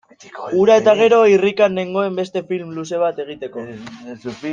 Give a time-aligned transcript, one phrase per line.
[0.59, 3.67] Hura eta gero irrikan nengoen beste film luze bat egiteko.